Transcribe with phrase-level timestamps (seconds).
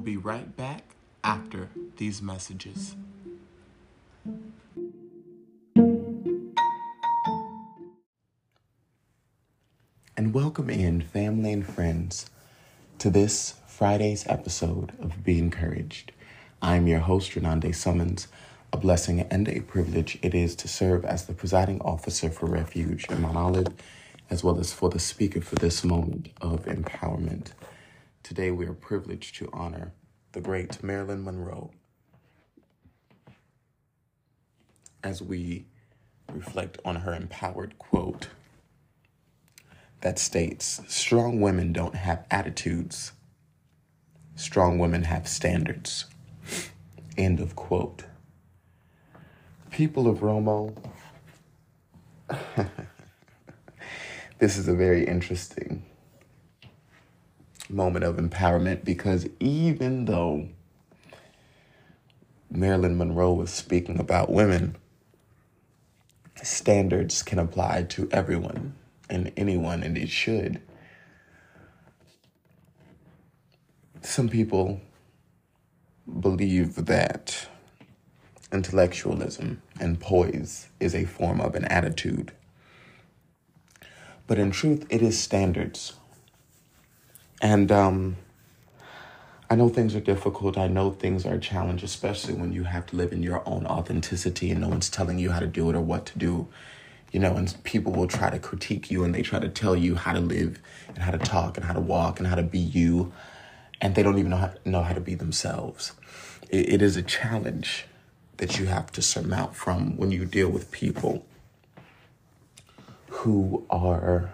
[0.00, 2.96] We'll be right back after these messages.
[10.16, 12.30] And welcome in, family and friends,
[12.98, 16.12] to this Friday's episode of Be Encouraged.
[16.62, 18.26] I'm your host, Renande Summons.
[18.72, 23.04] A blessing and a privilege it is to serve as the presiding officer for Refuge
[23.10, 23.74] in Mount Olive,
[24.30, 27.48] as well as for the speaker for this moment of empowerment.
[28.22, 29.92] Today, we are privileged to honor
[30.32, 31.70] the great Marilyn Monroe
[35.02, 35.66] as we
[36.32, 38.28] reflect on her empowered quote
[40.00, 43.12] that states Strong women don't have attitudes,
[44.36, 46.06] strong women have standards.
[47.16, 48.04] End of quote.
[49.70, 50.74] People of Romo,
[54.38, 55.84] this is a very interesting
[57.70, 60.48] moment of empowerment because even though
[62.50, 64.76] Marilyn Monroe was speaking about women,
[66.42, 68.74] standards can apply to everyone
[69.08, 70.60] and anyone, and it should.
[74.02, 74.80] Some people
[76.20, 77.48] believe that
[78.52, 82.32] intellectualism and poise is a form of an attitude.
[84.26, 85.94] But in truth, it is standards.
[87.40, 88.16] And um,
[89.48, 90.58] I know things are difficult.
[90.58, 93.66] I know things are a challenge, especially when you have to live in your own
[93.66, 96.48] authenticity and no one's telling you how to do it or what to do.
[97.12, 99.96] You know, and people will try to critique you and they try to tell you
[99.96, 102.58] how to live and how to talk and how to walk and how to be
[102.58, 103.12] you.
[103.80, 105.94] And they don't even know how, know how to be themselves.
[106.50, 107.86] It, it is a challenge
[108.36, 111.26] that you have to surmount from when you deal with people
[113.08, 114.30] who are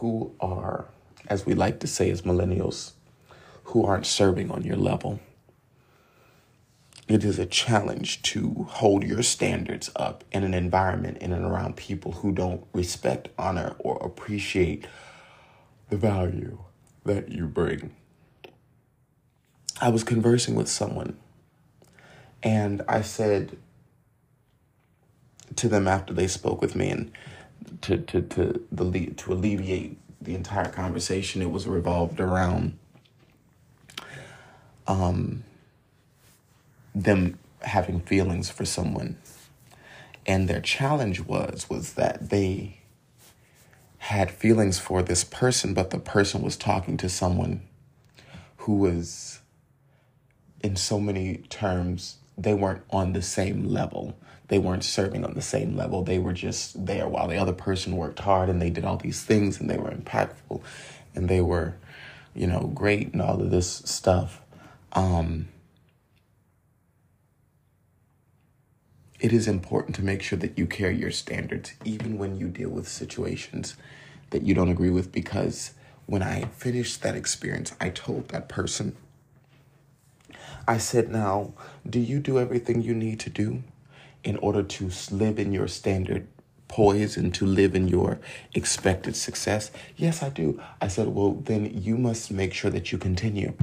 [0.00, 0.86] who are,
[1.28, 2.92] as we like to say as millennials,
[3.64, 5.20] who aren't serving on your level.
[7.06, 11.76] It is a challenge to hold your standards up in an environment in and around
[11.76, 14.86] people who don't respect, honor, or appreciate
[15.88, 16.58] the value
[17.04, 17.94] that you bring.
[19.80, 21.16] I was conversing with someone
[22.42, 23.58] and I said
[25.56, 27.10] to them after they spoke with me, and
[27.82, 32.78] to to to the to alleviate the entire conversation, it was revolved around
[34.86, 35.44] um,
[36.94, 39.16] them having feelings for someone,
[40.26, 42.80] and their challenge was was that they
[43.98, 47.60] had feelings for this person, but the person was talking to someone
[48.58, 49.40] who was,
[50.62, 54.16] in so many terms, they weren't on the same level
[54.50, 56.02] they weren't serving on the same level.
[56.02, 59.22] They were just there while the other person worked hard and they did all these
[59.22, 60.60] things and they were impactful
[61.14, 61.76] and they were,
[62.34, 64.40] you know, great and all of this stuff.
[64.92, 65.48] Um,
[69.20, 72.70] it is important to make sure that you carry your standards even when you deal
[72.70, 73.76] with situations
[74.30, 75.74] that you don't agree with because
[76.06, 78.96] when I finished that experience, I told that person,
[80.66, 81.54] I said, now,
[81.88, 83.62] do you do everything you need to do?
[84.24, 86.26] in order to live in your standard
[86.68, 88.18] poise and to live in your
[88.54, 89.70] expected success?
[89.96, 90.60] Yes, I do.
[90.80, 93.54] I said, well, then you must make sure that you continue.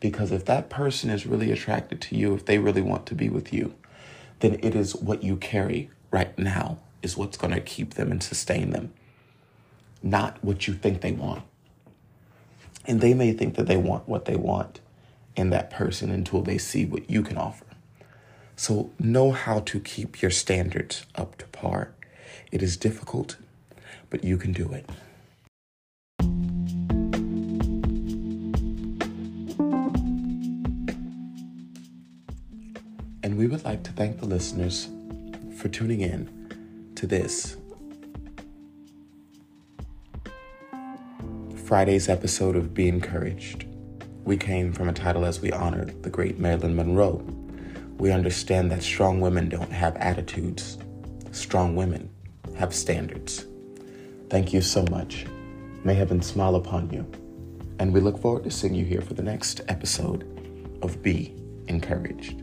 [0.00, 3.28] Because if that person is really attracted to you, if they really want to be
[3.28, 3.74] with you,
[4.40, 8.22] then it is what you carry right now is what's going to keep them and
[8.22, 8.92] sustain them,
[10.02, 11.42] not what you think they want.
[12.86, 14.80] And they may think that they want what they want
[15.36, 17.66] in that person until they see what you can offer.
[18.56, 21.92] So know how to keep your standards up to par.
[22.50, 23.36] It is difficult,
[24.08, 24.88] but you can do it.
[33.22, 34.88] And we would like to thank the listeners
[35.58, 37.56] for tuning in to this
[41.64, 43.66] Friday's episode of Be Encouraged.
[44.26, 47.24] We came from a title as we honored the great Marilyn Monroe.
[47.98, 50.78] We understand that strong women don't have attitudes,
[51.30, 52.10] strong women
[52.56, 53.46] have standards.
[54.28, 55.26] Thank you so much.
[55.84, 57.06] May heaven smile upon you.
[57.78, 60.24] And we look forward to seeing you here for the next episode
[60.82, 61.36] of Be
[61.68, 62.42] Encouraged.